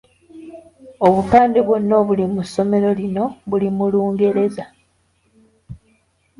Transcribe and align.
Obupande 1.05 1.59
bwonna 1.67 1.93
obuli 2.01 2.25
mu 2.33 2.41
ssomero 2.47 2.89
lino 2.99 3.25
buli 3.49 3.67
mu 3.75 3.85
Lungereza. 3.91 4.65